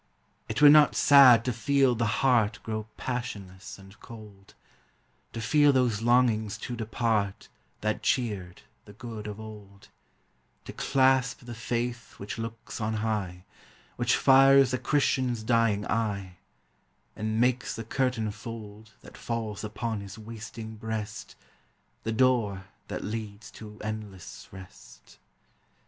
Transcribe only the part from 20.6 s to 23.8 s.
breast, The door that leads to